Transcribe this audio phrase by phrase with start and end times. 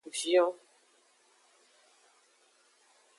[0.19, 0.55] Vion.